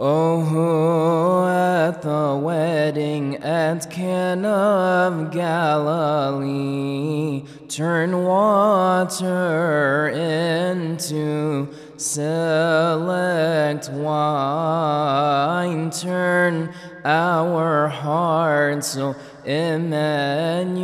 [0.00, 16.72] Oh, at the wedding at Cana of Galilee turn water into select wine, turn
[17.04, 20.78] our hearts, so Emmanuel,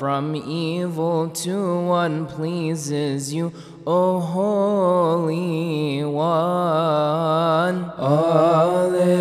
[0.00, 3.52] from evil to one pleases you.
[3.86, 7.84] O Holy One.
[7.98, 9.20] Alleluia,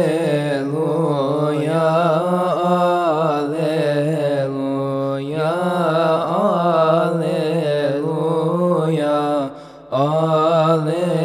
[3.60, 4.24] Alleluia,
[9.92, 11.20] Alleluia,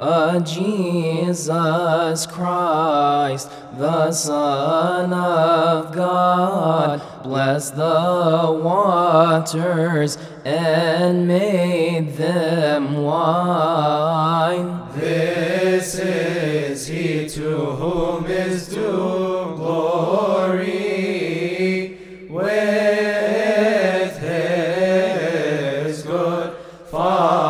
[0.00, 0.36] Alleluia.
[0.36, 14.88] A Jesus Christ, the Son of God, blessed the waters and made them wine.
[14.94, 20.78] This is he to whom is due glory
[22.30, 26.54] with his good
[26.90, 27.49] Father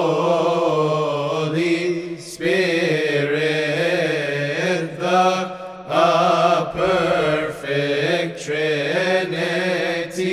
[8.51, 10.23] Trinity,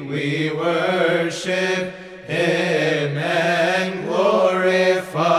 [0.00, 1.94] we worship
[2.26, 5.35] Him and glorify.